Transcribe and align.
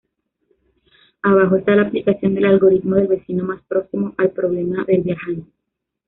Abajo 1.21 1.57
está 1.57 1.75
la 1.75 1.83
aplicación 1.83 2.33
del 2.33 2.45
algoritmo 2.45 2.95
del 2.95 3.05
vecino 3.07 3.43
más 3.43 3.61
próximo 3.67 4.15
al 4.17 4.31
problema 4.31 4.83
del 4.85 5.03
viajante. 5.03 5.51